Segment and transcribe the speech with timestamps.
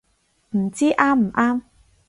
[0.57, 1.61] 唔知啱唔啱